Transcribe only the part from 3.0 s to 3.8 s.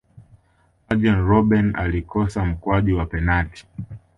penati